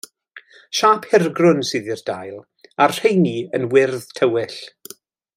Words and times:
Siâp 0.77 1.03
hirgrwn 1.09 1.59
sydd 1.71 1.91
i'r 1.95 2.01
dail, 2.07 2.39
a'r 2.85 2.95
rheiny 2.99 3.29
yn 3.59 3.69
wyrdd 3.75 4.09
tywyll. 4.21 4.57